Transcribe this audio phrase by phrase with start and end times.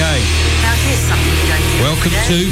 [0.00, 0.24] Okay.
[0.62, 2.48] Now here's something you don't hear Welcome to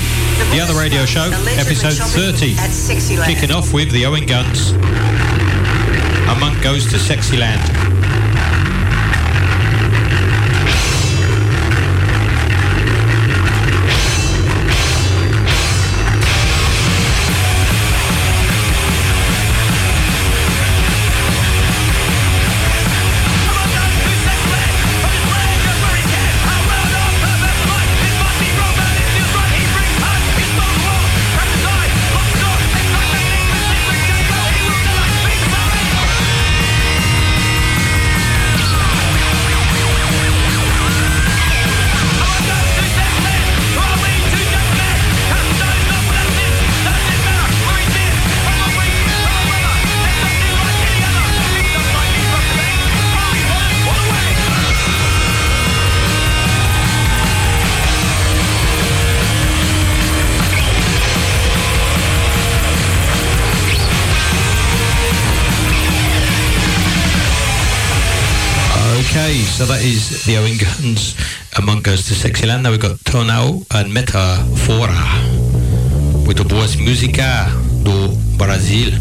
[0.53, 3.25] the other radio show, of the legend episode 30.
[3.25, 4.73] Kicking off with the Owen Guns.
[4.73, 7.98] A monk goes to Sexyland.
[69.79, 71.15] That is the Owen Guns.
[71.57, 72.63] Among Goes to Sexyland.
[72.63, 74.97] Now we've got Tonal and Metafora
[76.27, 77.49] the voz música
[77.83, 78.93] do Brasil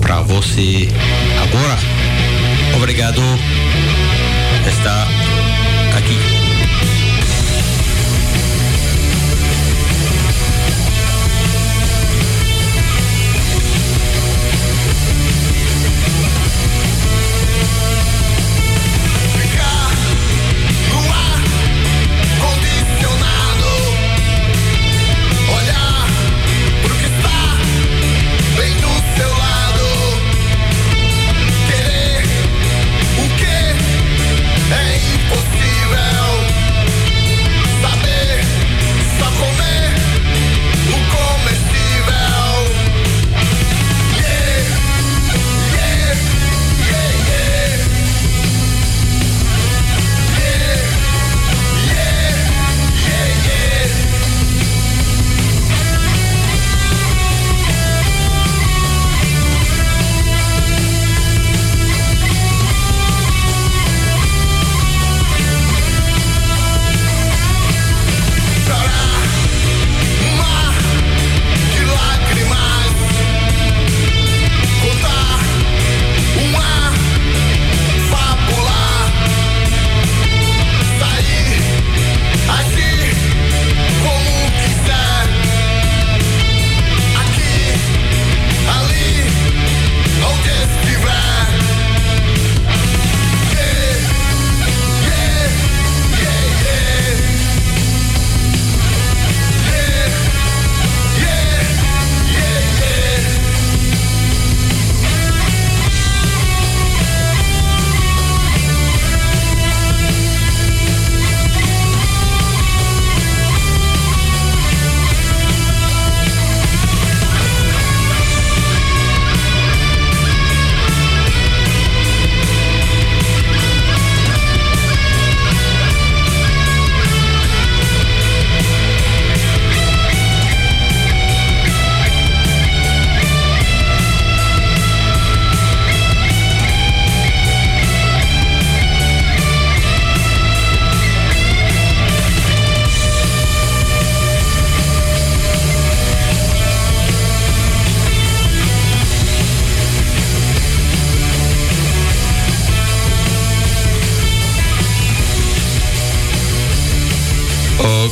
[0.00, 0.88] para você
[1.42, 1.78] agora.
[2.76, 3.20] Obrigado.
[4.66, 5.06] Está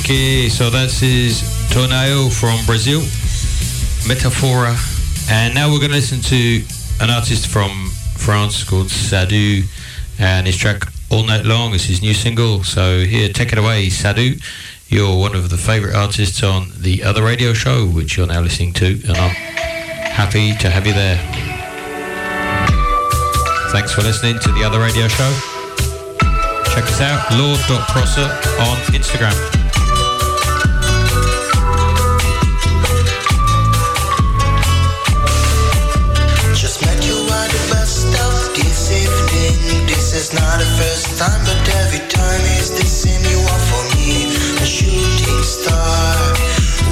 [0.06, 3.00] Okay, so that is Tornado from Brazil,
[4.06, 4.76] Metaphora,
[5.28, 6.62] and now we're going to listen to
[7.00, 9.64] an artist from France called Sadu,
[10.20, 12.62] and his track All Night Long is his new single.
[12.62, 14.36] So here, take it away, Sadu.
[14.86, 18.74] You're one of the favourite artists on the other radio show, which you're now listening
[18.74, 21.16] to, and I'm happy to have you there.
[23.72, 25.32] Thanks for listening to the other radio show.
[26.72, 28.22] Check us out, lord.prosser
[28.62, 29.65] on Instagram.
[40.26, 43.22] Is not the first time, but every time is the same.
[43.30, 44.26] You are for me
[44.62, 46.16] a shooting star,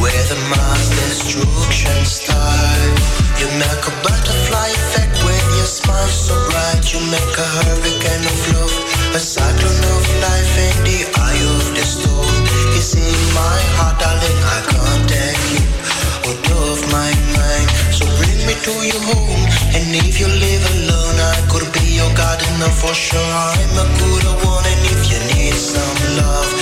[0.01, 2.95] where the mass destruction start.
[3.41, 6.93] You make a butterfly effect with your smile so bright.
[6.93, 8.75] You make a hurricane of love,
[9.15, 12.35] a cyclone of life in the eye of the storm.
[12.77, 12.95] It's
[14.25, 14.44] Okay,
[18.65, 19.51] do you hold?
[19.77, 23.21] And if you live alone, I could be your gardener for sure.
[23.21, 26.54] I'm a good one, and if you need some love.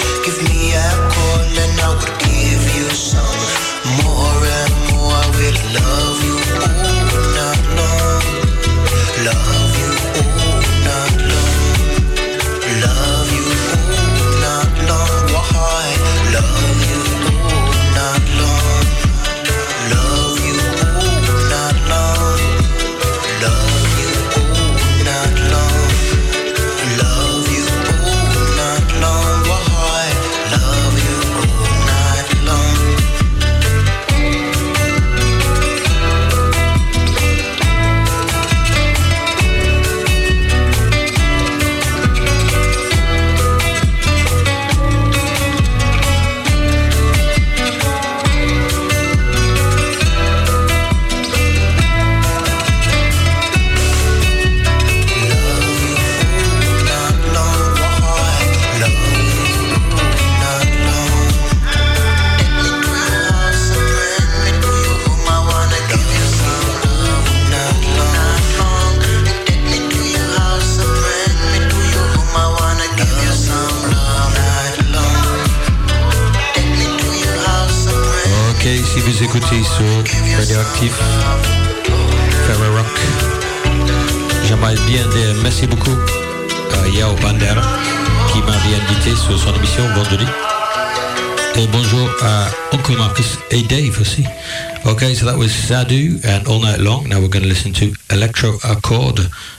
[95.43, 97.09] was Sadu and All Night Long.
[97.09, 99.19] Now we're going to listen to Electro Accord,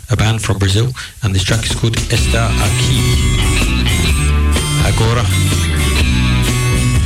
[0.10, 3.00] a band from Brazil, and this track is called Está Aqui.
[4.86, 5.24] Agora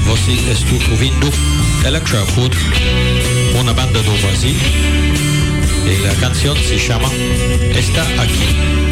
[0.05, 1.27] você está ouvindo
[1.87, 2.55] Electro Accord,
[3.59, 7.09] uma banda do Brasil, e a canção se chama
[7.75, 8.86] Está Aqui.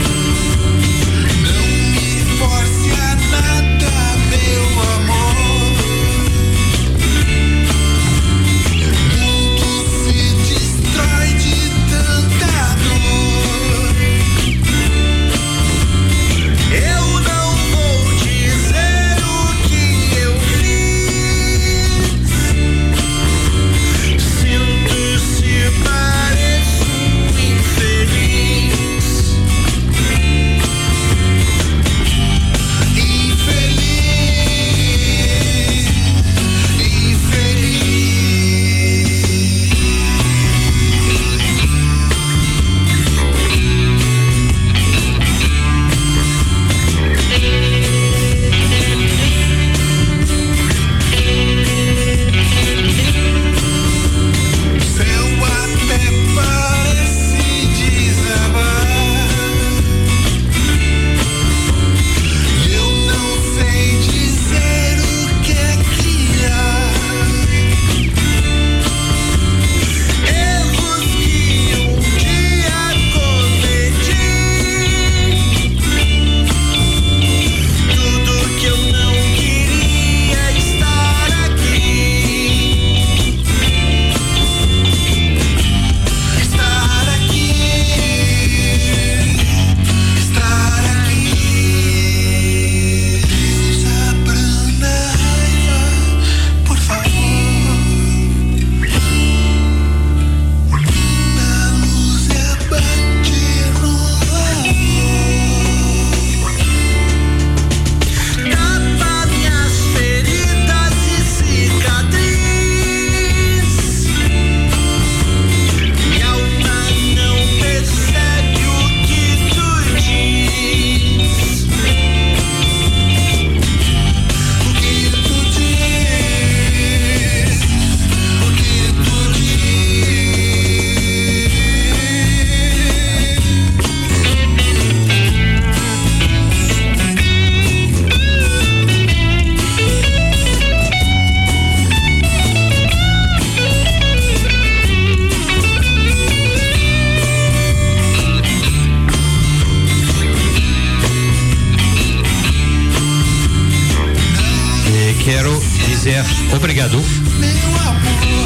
[156.55, 157.01] obrigado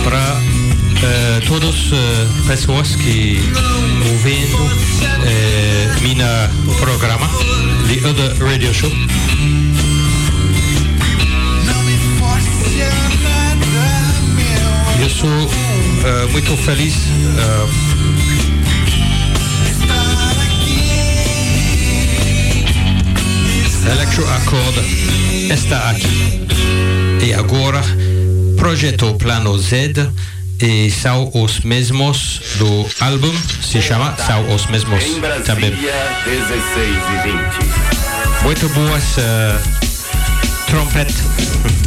[0.04, 3.40] para uh, todos eh, uh, pessoas que
[4.10, 4.58] ouvindo
[5.26, 6.50] eh, uh, minha
[6.80, 7.30] programa
[7.88, 8.92] The Other Radio Show.
[15.02, 16.96] Eu sou uh, muito feliz.
[23.86, 24.82] Electro Acorda
[25.52, 26.59] está aqui
[27.22, 27.82] e agora
[28.58, 29.94] Projeto Plano Z
[30.62, 35.72] e são os mesmos do álbum, se chama São os mesmos em Brasília, também.
[35.72, 35.88] 16
[36.28, 37.32] e
[38.38, 38.44] 20.
[38.44, 41.79] Muito boas uh, trompete.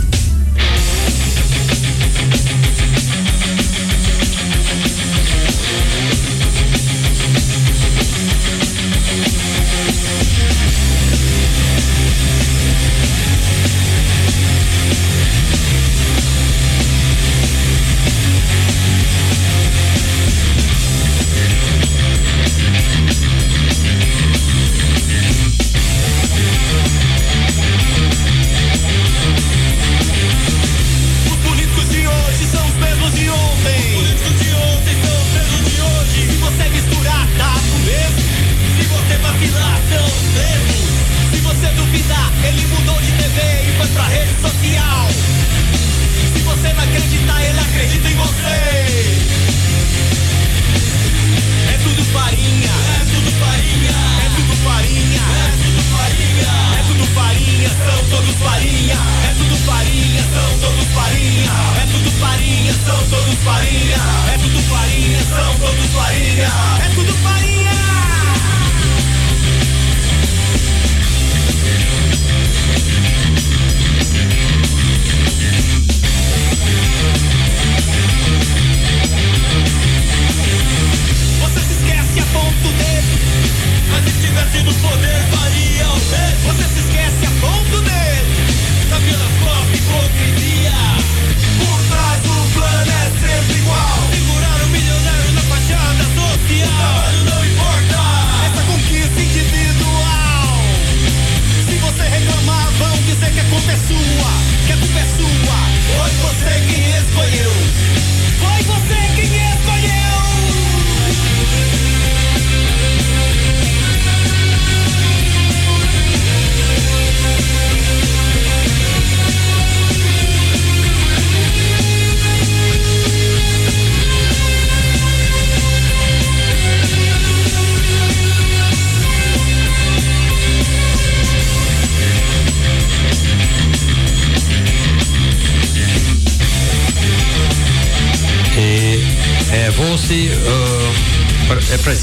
[47.72, 48.71] acredito em você.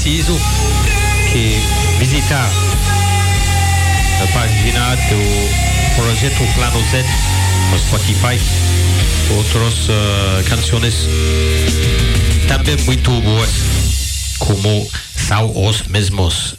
[0.02, 0.34] preciso
[1.30, 1.60] que
[1.98, 2.50] visitar
[4.22, 7.04] a página do projeto Plano Z
[7.70, 8.40] no Spotify,
[9.36, 11.06] outras uh, canções
[12.48, 13.50] também muito boas,
[14.38, 16.54] como são os mesmos.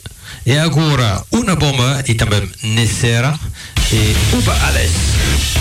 [0.45, 3.39] E agora, uma bomba e também Nessera
[3.91, 5.60] e Uba Alice.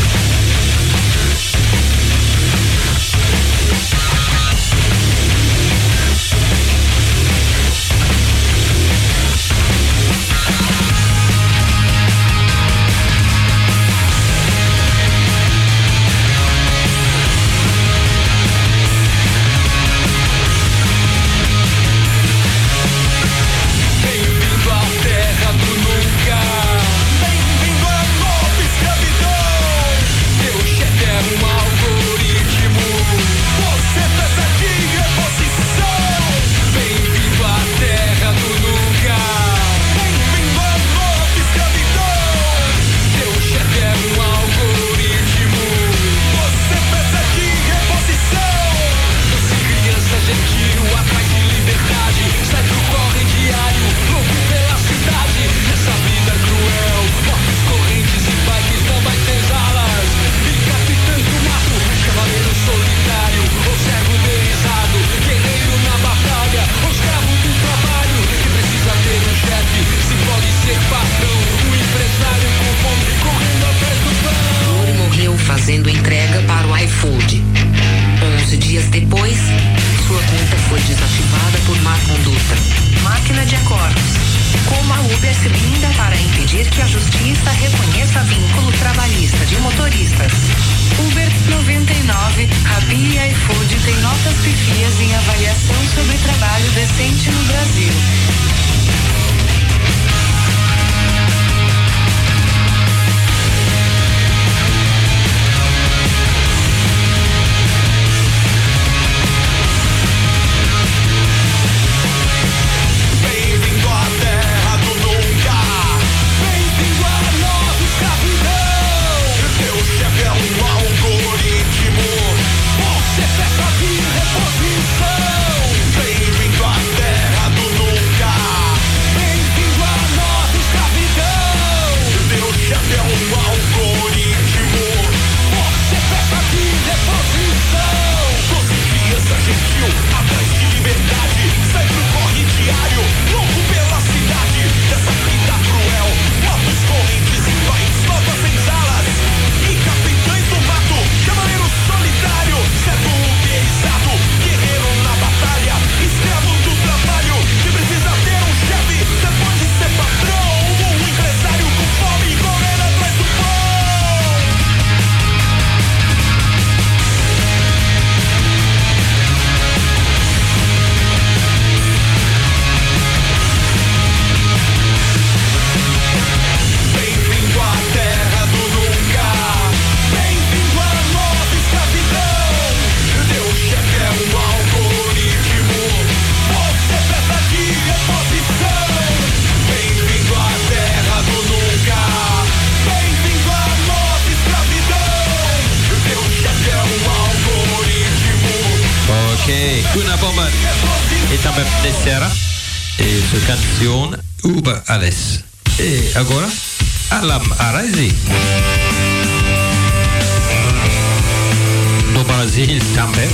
[212.12, 213.28] Do Brasil também.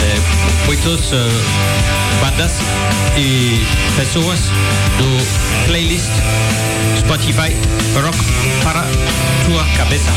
[0.00, 0.20] É, eh,
[1.12, 2.52] uh, eh, bandas
[3.16, 4.38] e pessoas
[4.98, 6.12] do playlist
[7.00, 7.56] Spotify
[8.00, 8.18] Rock
[8.62, 8.84] para
[9.46, 10.12] tua cabeça.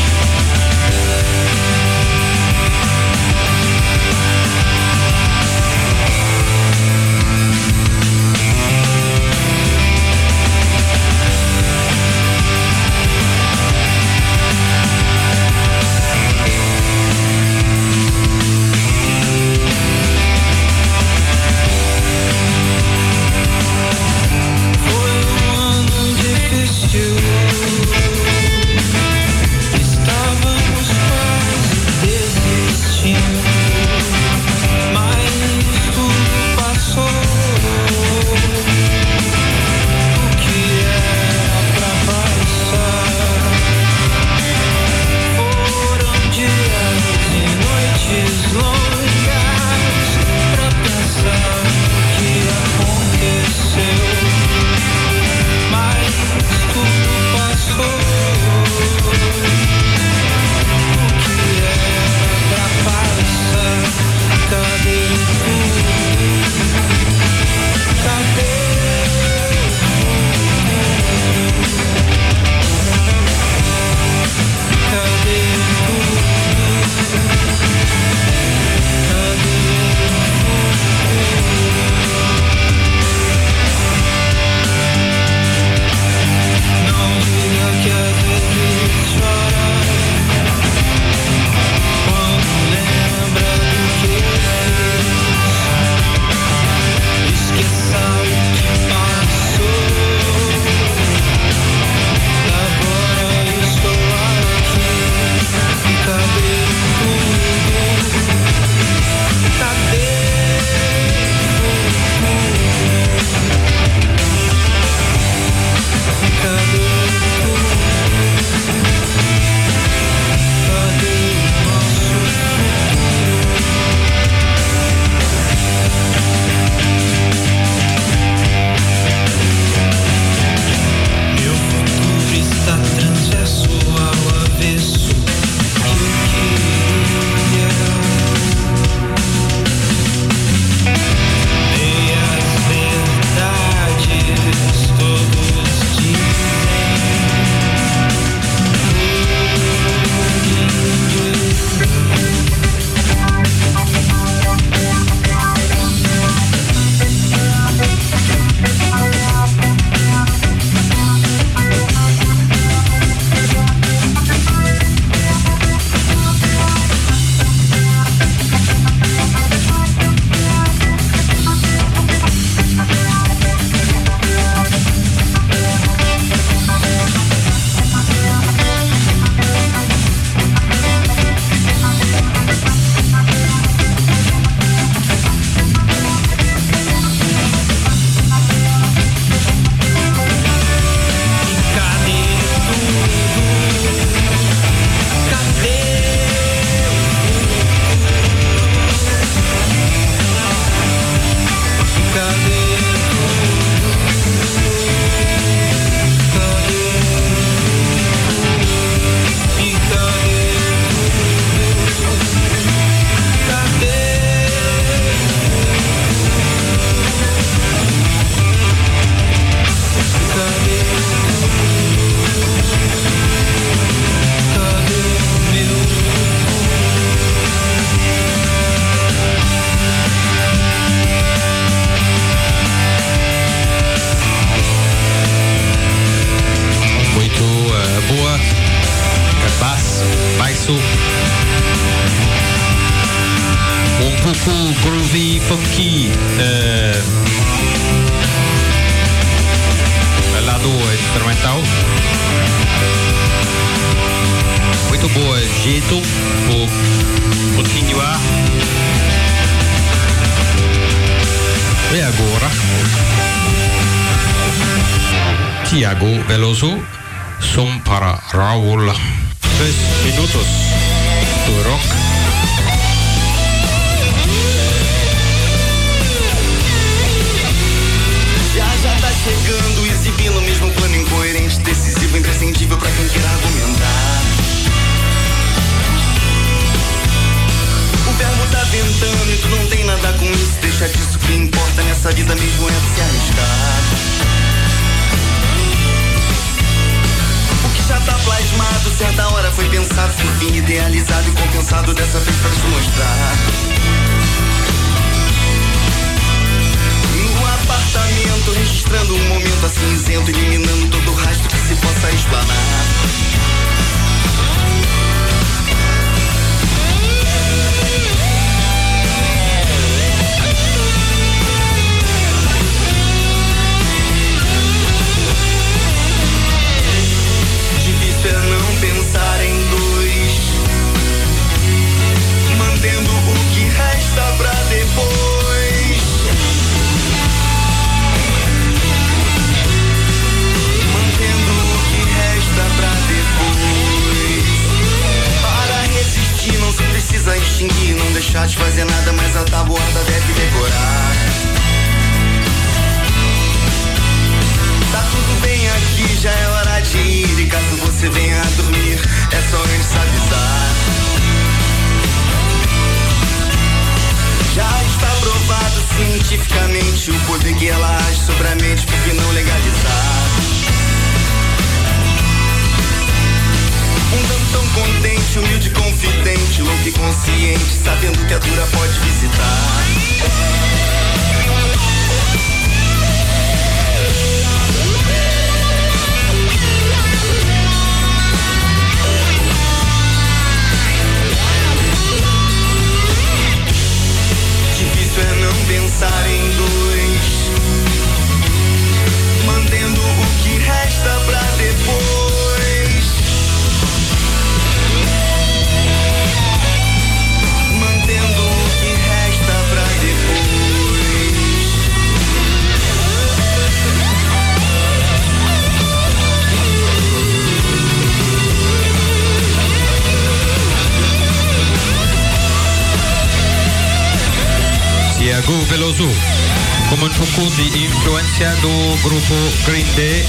[429.04, 429.34] grupo
[429.66, 430.24] Green Day.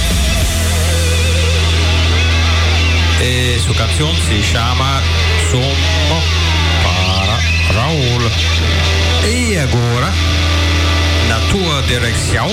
[3.21, 5.01] E su se chama
[5.49, 6.21] Sommo
[6.83, 7.39] para
[7.73, 8.31] Raul.
[9.23, 10.13] E agora,
[11.29, 12.49] na tua direção,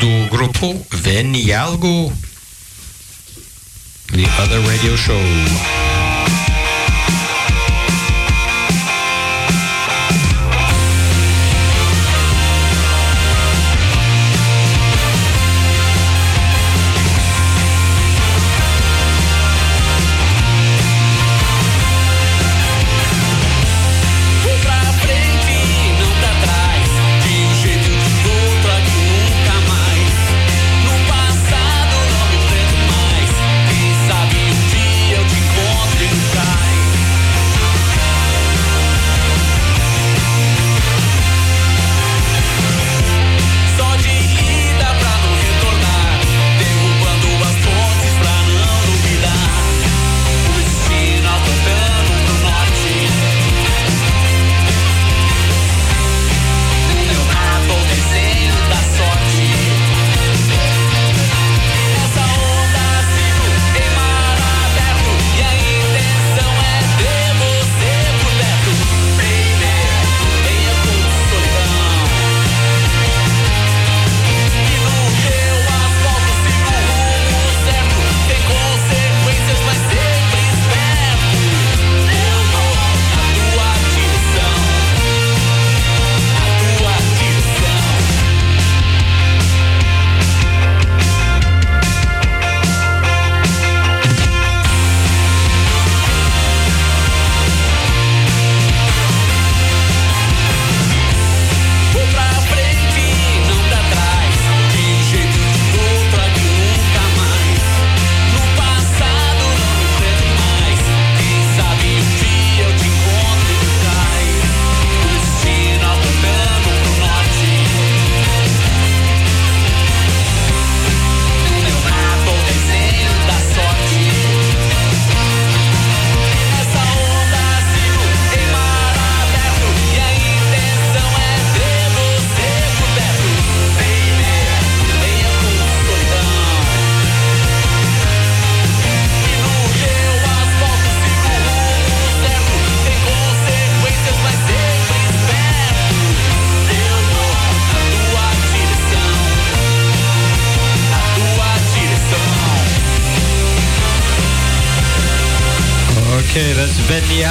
[0.00, 2.12] do grupo Vem Algo.
[4.12, 5.85] The Other Radio Show.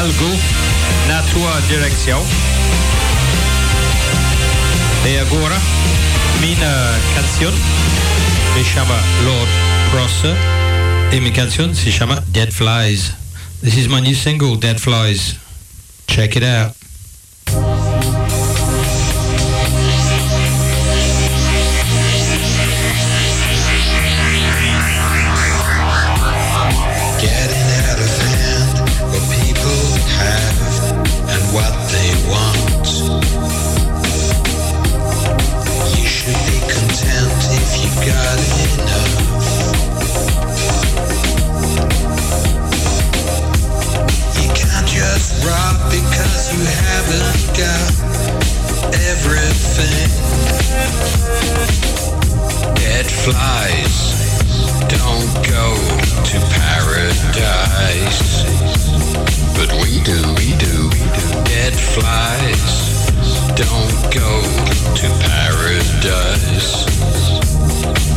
[0.05, 0.39] Algo
[1.07, 2.23] na tua direção.
[5.03, 5.59] E agora,
[6.39, 7.51] minha canção
[8.55, 9.51] me chama Lord
[9.89, 10.35] Prosser
[11.11, 13.13] e minha canção se chama Dead Flies.
[13.63, 15.37] This is my new single, Dead Flies.
[16.05, 16.84] Check it out.
[61.95, 63.07] Flies
[63.55, 64.31] don't go
[64.99, 66.83] to paradise.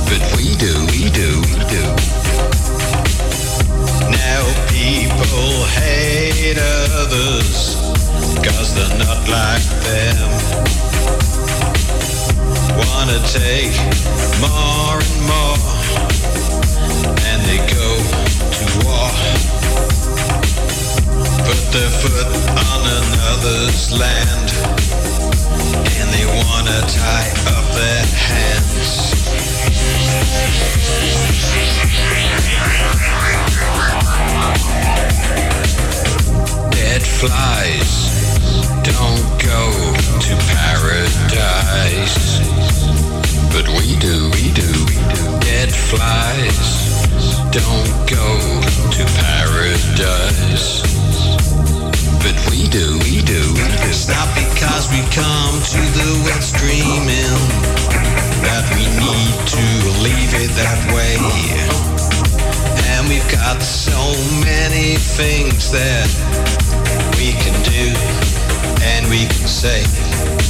[0.08, 1.84] But we do, we do, we do.
[4.10, 7.76] Now people hate others
[8.42, 10.28] cause they're not like them.
[12.82, 13.78] Wanna take
[14.42, 15.77] more and more
[21.78, 21.90] their
[22.58, 24.48] on another's land,
[25.98, 29.14] and they wanna tie up their hands.
[36.72, 37.92] Dead flies
[38.82, 39.62] don't go
[40.26, 42.18] to paradise.
[43.52, 45.22] But we do, we do, we do.
[45.40, 46.68] Dead flies
[47.52, 48.60] don't go
[48.96, 50.97] to paradise.
[52.20, 53.42] But we do, we do.
[53.88, 57.38] It's not because we come to the West dreaming
[58.42, 59.64] that we need to
[60.02, 61.16] leave it that way.
[62.90, 64.12] And we've got so
[64.44, 66.08] many things that
[67.16, 67.94] we can do
[68.82, 70.47] and we can say.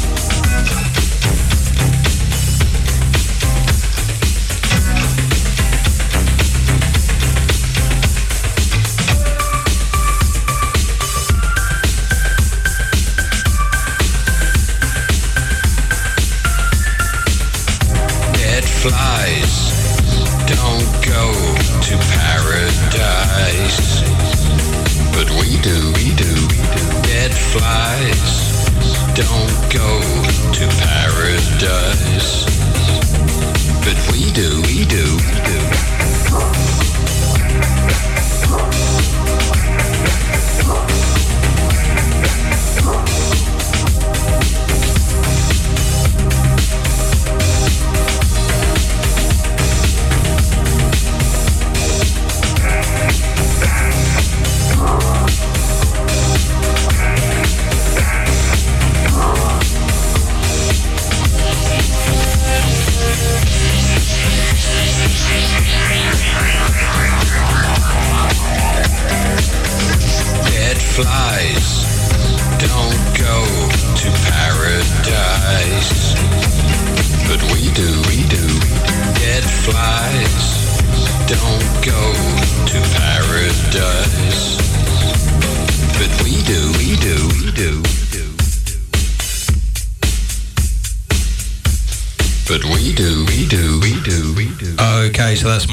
[30.52, 32.44] To paradise.
[33.84, 35.58] But we do, we do, we do.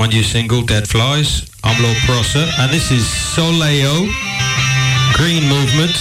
[0.06, 1.50] My new single, Dead Flies.
[1.64, 4.06] I'm Lord Prosser, and this is Soleo
[5.18, 5.98] Green Movement,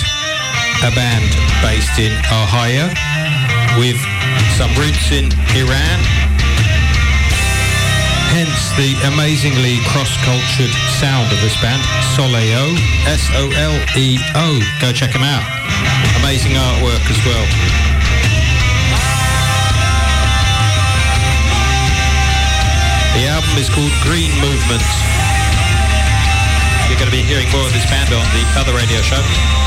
[0.85, 1.25] a band
[1.65, 2.93] based in Ohio
[3.81, 3.97] with
[4.61, 5.99] some roots in Iran.
[8.37, 11.81] Hence the amazingly cross-cultured sound of this band,
[12.13, 12.77] Soleo,
[13.09, 14.61] S-O-L-E-O.
[14.83, 15.49] Go check them out.
[16.21, 17.84] Amazing artwork as well.
[23.59, 24.83] Is called Green Movement.
[26.89, 29.64] You're going to be hearing more of this band on the other radio show.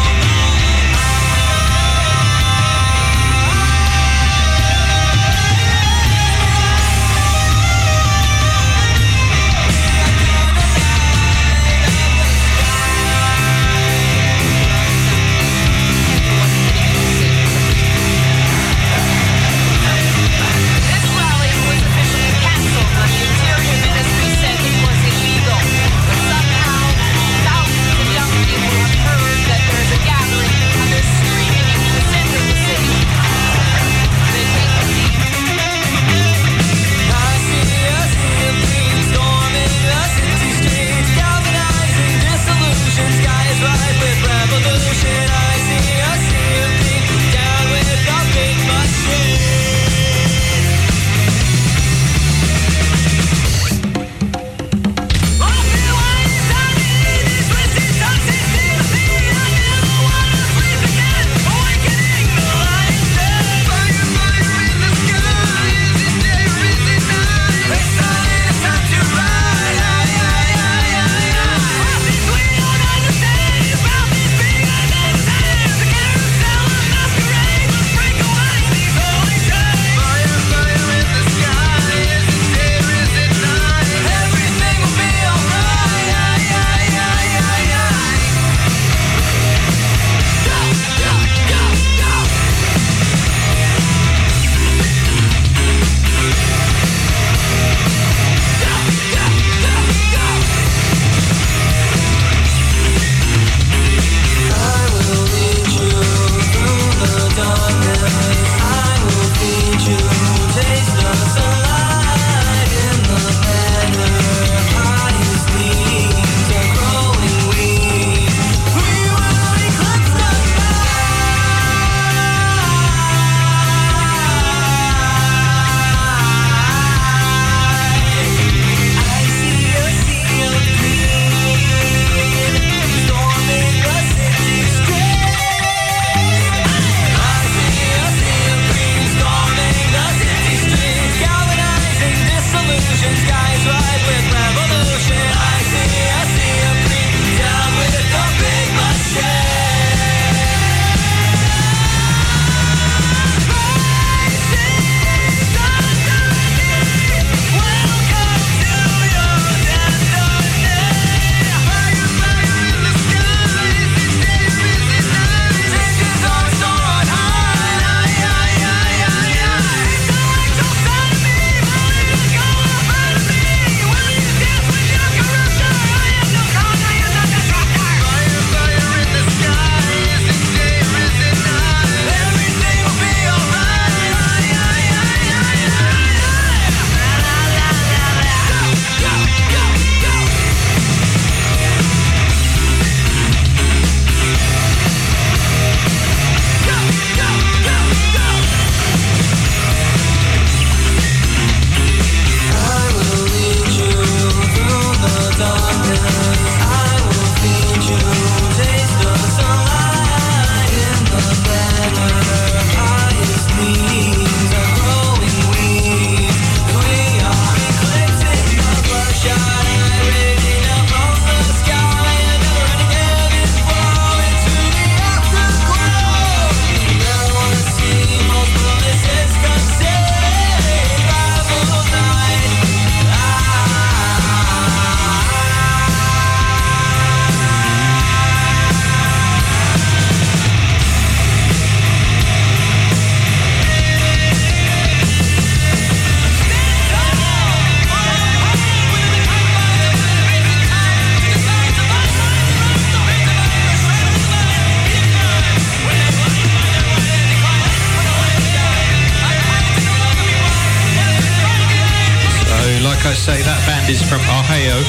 [263.87, 264.83] Is from Ohio,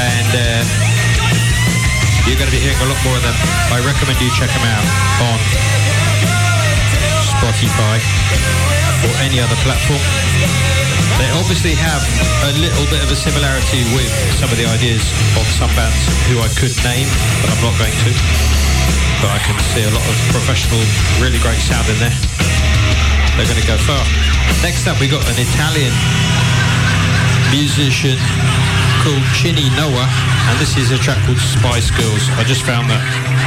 [0.00, 0.64] and uh,
[2.24, 3.36] you're going to be hearing a lot more of them.
[3.68, 4.86] I recommend you check them out
[5.20, 5.36] on
[7.20, 8.00] Spotify
[9.04, 10.00] or any other platform.
[11.20, 12.00] They obviously have
[12.48, 14.08] a little bit of a similarity with
[14.40, 15.04] some of the ideas
[15.36, 17.04] of some bands who I could name,
[17.44, 18.10] but I'm not going to.
[19.20, 20.80] But I can see a lot of professional,
[21.20, 22.16] really great sound in there.
[23.36, 24.00] They're going to go far.
[24.64, 25.92] Next up, we got an Italian
[27.50, 28.16] musician
[29.02, 30.08] called Chini Noah,
[30.48, 32.28] and this is a track called Spice Girls.
[32.36, 33.00] I just found that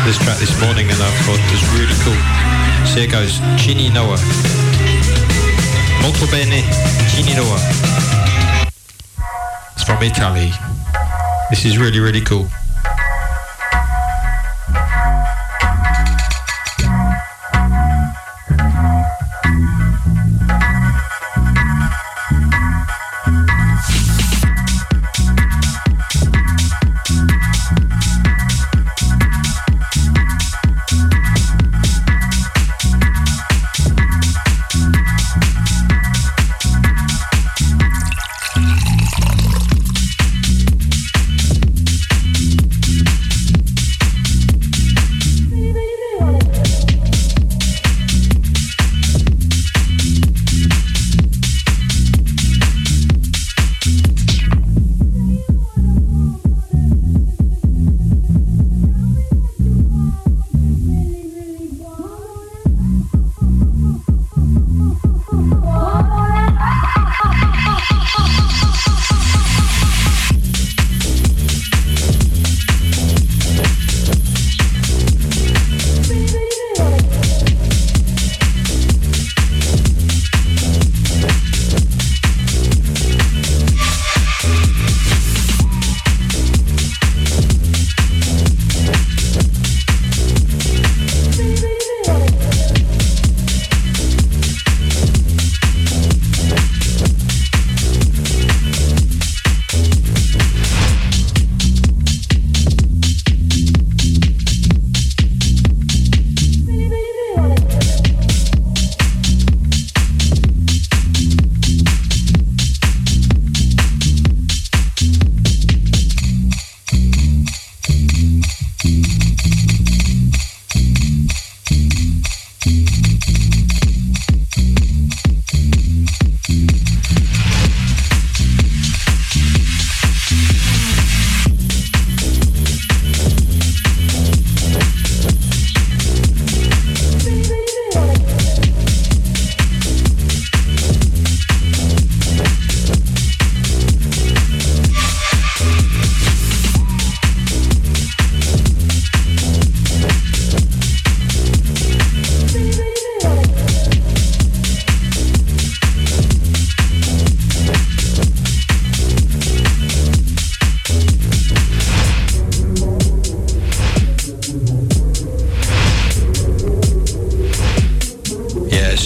[0.06, 2.18] this track this morning, and I thought it was really cool.
[2.88, 4.20] So here goes Chini Noah.
[6.02, 6.66] Molto bene,
[7.14, 7.62] Chini Noah.
[9.74, 10.52] It's from Italy.
[11.50, 12.48] This is really, really cool.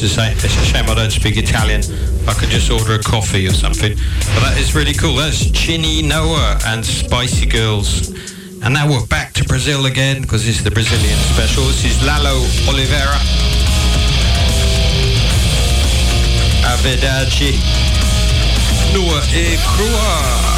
[0.06, 1.82] It's a shame, it's I don't speak Italian.
[2.28, 3.97] I could just order a coffee or something.
[4.36, 5.16] But that is really cool.
[5.16, 8.10] That's Chini Noah and Spicy Girls.
[8.62, 11.64] And now we're back to Brazil again because this is the Brazilian special.
[11.64, 12.38] This is Lalo
[12.70, 13.18] Oliveira.
[16.70, 17.56] A verdade
[19.34, 20.55] e crua.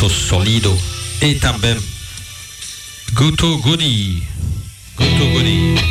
[0.00, 0.78] molto solido
[1.20, 1.82] e também ben.
[3.12, 4.26] Guto Gudi.
[4.96, 5.89] Guto Gudi.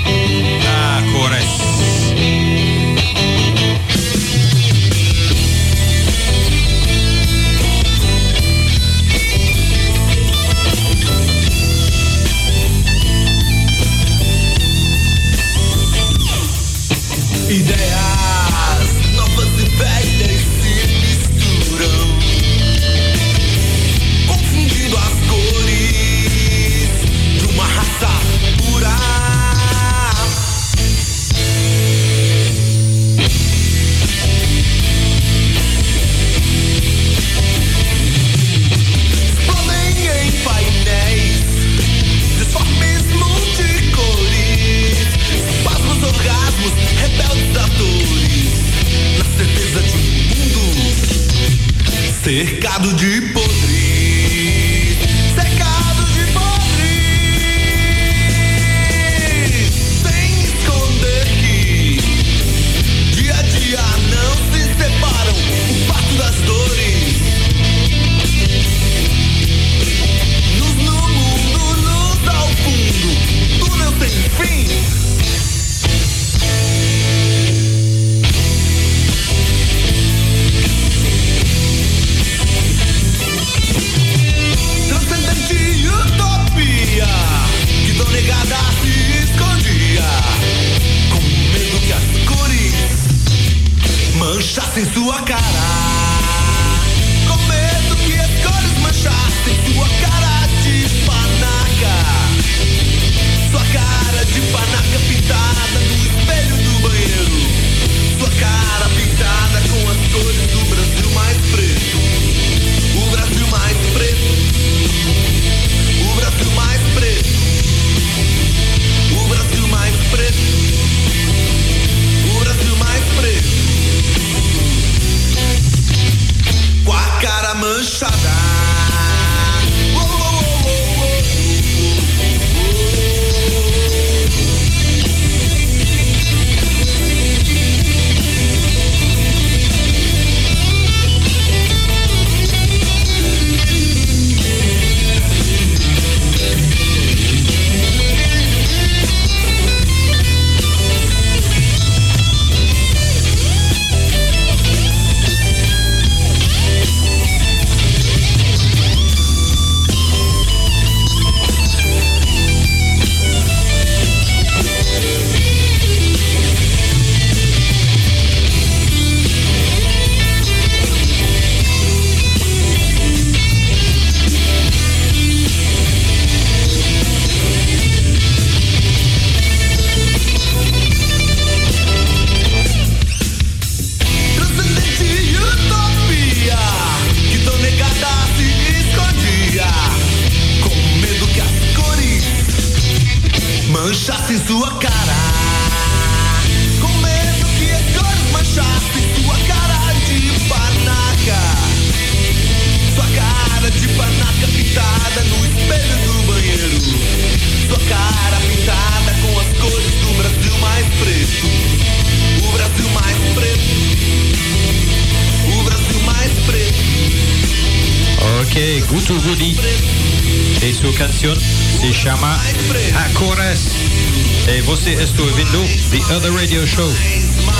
[226.09, 226.89] uh, the radio show.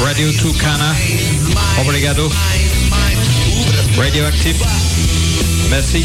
[0.04, 0.96] Radio Tucana.
[1.80, 2.30] Obrigado.
[3.98, 4.58] Radioactive.
[5.70, 6.04] Merci.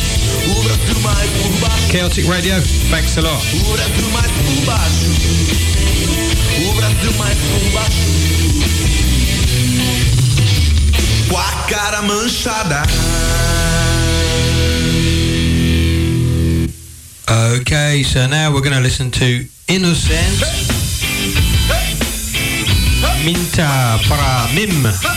[1.91, 2.61] Chaotic Radio.
[2.91, 3.41] Thanks a lot.
[11.67, 12.85] Cara manchada.
[17.27, 20.74] Okay, so now we're going to listen to Innocent.
[23.25, 25.14] Minta para Mim.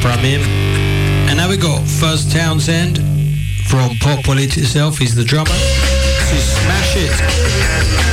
[0.00, 0.40] from him.
[1.28, 2.98] And now we got First Townsend
[3.68, 8.09] from Pop Wallet itself, he's the drummer, to Smash It.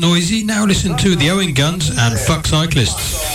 [0.00, 3.29] Noisy, now listen to the Owen Guns and Fuck Cyclists.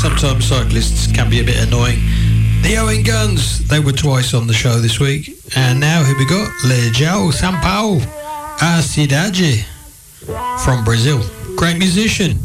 [0.00, 1.98] Sometimes cyclists can be a bit annoying.
[2.62, 5.36] The Owen Guns, they were twice on the show this week.
[5.56, 6.48] And now who we got?
[6.62, 7.98] Lejao São Paulo,
[8.60, 9.64] a Cidade
[10.64, 11.18] from Brazil.
[11.56, 12.38] Great musician.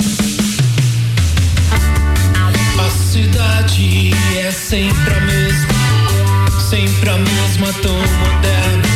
[2.80, 8.90] A cidade é sempre a mesma, sempre a mesma, tão moderna.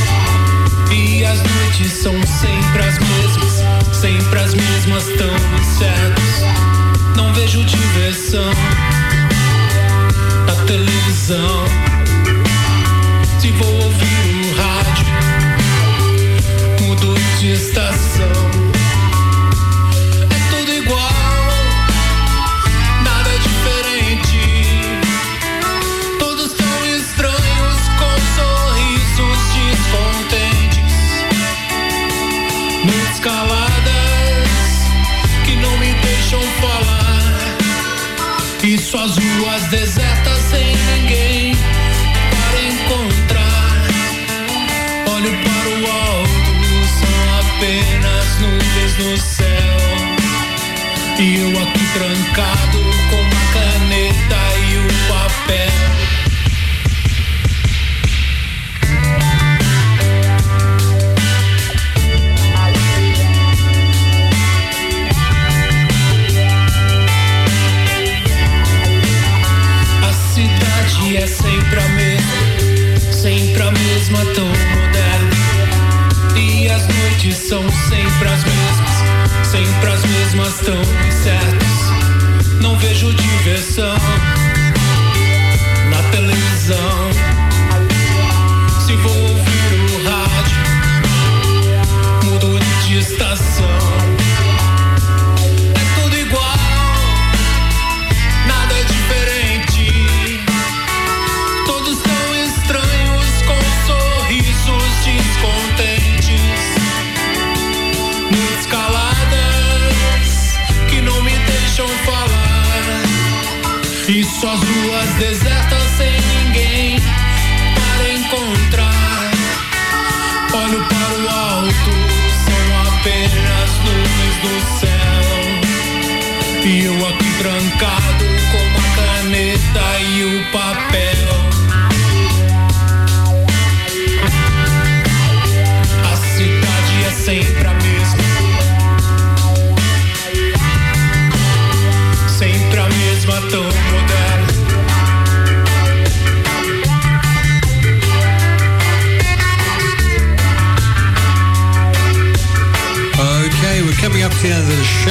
[0.92, 6.77] E as noites são sempre as mesmas, sempre as mesmas, tão incertas.
[7.18, 8.52] Não vejo diversão
[10.46, 11.66] na televisão.
[13.40, 15.06] Se vou ouvir o rádio,
[16.80, 18.32] mudo de estação.
[20.30, 21.17] É tudo igual,
[45.28, 46.52] Olho para o alto,
[47.00, 49.78] são apenas nuvens no céu.
[51.20, 53.27] E eu aqui trancado com
[77.38, 82.62] são sempre as mesmas, sempre as mesmas, tão incertas.
[82.62, 83.96] Não vejo diversão
[85.90, 86.97] na televisão.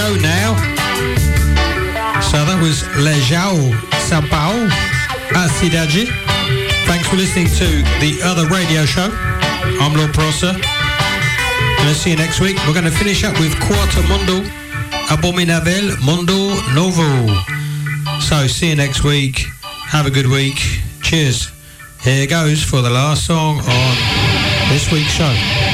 [0.07, 0.55] Of now.
[2.31, 3.59] So that was Lejao
[4.07, 4.67] São Paulo,
[5.35, 6.07] a Cidade.
[6.87, 9.11] Thanks for listening to the other radio show.
[9.83, 10.53] I'm Lord Prosser.
[11.79, 12.57] Gonna see you next week.
[12.67, 14.47] We're gonna finish up with Quarto Mundo,
[15.11, 17.27] Abominable Mundo Novo.
[18.21, 19.47] So see you next week.
[19.91, 20.59] Have a good week.
[21.03, 21.51] Cheers.
[22.03, 23.97] Here goes for the last song on
[24.71, 25.66] this week's show.